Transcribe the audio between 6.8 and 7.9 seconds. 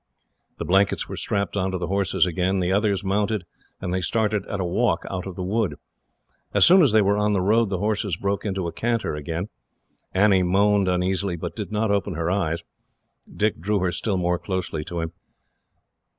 as they were on the road, the